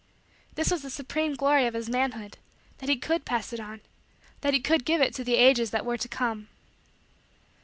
This 0.55 0.71
was 0.71 0.81
the 0.81 0.89
supreme 0.89 1.35
glory 1.35 1.67
of 1.67 1.75
his 1.75 1.87
manhood: 1.87 2.39
that 2.79 2.89
he 2.89 2.97
could 2.97 3.23
pass 3.23 3.53
it 3.53 3.59
on 3.59 3.81
that 4.39 4.55
he 4.55 4.59
could 4.59 4.83
give 4.83 4.99
it 4.99 5.13
to 5.13 5.23
the 5.23 5.35
ages 5.35 5.69
that 5.69 5.85
were 5.85 5.97
to 5.99 6.07
come. 6.07 6.47